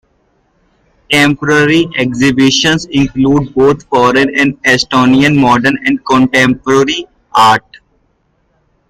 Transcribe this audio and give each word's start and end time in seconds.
Temporary 1.11 1.87
exhibitions 1.95 2.85
include 2.89 3.53
both 3.53 3.83
foreign 3.83 4.35
and 4.35 4.59
Estonian 4.63 5.37
modern 5.37 5.77
and 5.85 6.03
contemporary 6.03 7.05
art. 7.35 7.77